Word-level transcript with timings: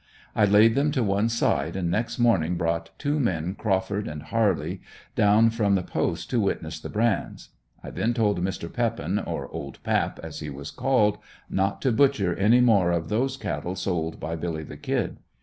I 0.35 0.45
laid 0.45 0.73
them 0.73 0.89
to 0.93 1.03
one 1.03 1.29
side 1.29 1.75
and 1.75 1.91
next 1.91 2.17
morning 2.17 2.55
brought 2.55 2.89
two 2.97 3.19
men 3.19 3.53
Crawford 3.53 4.07
and 4.07 4.23
Hurly, 4.23 4.81
down 5.15 5.51
from 5.51 5.75
the 5.75 5.83
Post 5.83 6.31
to 6.31 6.39
witness 6.39 6.79
the 6.79 6.89
brands. 6.89 7.49
I 7.83 7.91
then 7.91 8.15
told 8.15 8.41
Mr. 8.41 8.67
Peppen, 8.73 9.19
or 9.19 9.47
"Old 9.49 9.77
Pap" 9.83 10.19
as 10.23 10.39
he 10.39 10.49
was 10.49 10.71
called, 10.71 11.19
not 11.51 11.83
to 11.83 11.91
butcher 11.91 12.33
any 12.35 12.61
more 12.61 12.89
of 12.91 13.09
those 13.09 13.37
cattle 13.37 13.75
sold 13.75 14.19
by 14.19 14.35
"Billy 14.35 14.63
the 14.63 14.75
Kid." 14.77 15.17